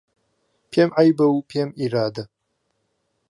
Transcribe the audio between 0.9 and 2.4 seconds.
عهیبه و پێم ئیراده